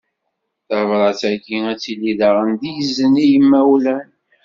[0.67, 4.07] Tabrat-agi ad tili daɣen d izen i yimawlan.